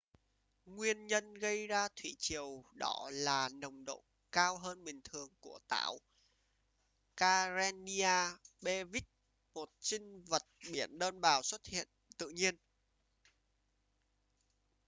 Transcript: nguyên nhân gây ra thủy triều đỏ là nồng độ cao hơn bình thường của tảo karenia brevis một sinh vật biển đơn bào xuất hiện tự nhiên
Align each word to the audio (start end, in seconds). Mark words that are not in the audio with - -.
nguyên 0.65 1.07
nhân 1.07 1.33
gây 1.33 1.67
ra 1.67 1.87
thủy 1.95 2.15
triều 2.19 2.63
đỏ 2.73 3.09
là 3.13 3.49
nồng 3.53 3.85
độ 3.85 4.03
cao 4.31 4.57
hơn 4.57 4.83
bình 4.83 5.01
thường 5.03 5.29
của 5.39 5.59
tảo 5.67 5.97
karenia 7.17 8.25
brevis 8.61 9.03
một 9.53 9.69
sinh 9.79 10.21
vật 10.23 10.43
biển 10.71 10.99
đơn 10.99 11.21
bào 11.21 11.41
xuất 11.43 11.65
hiện 11.65 11.87
tự 12.17 12.29
nhiên 12.29 12.55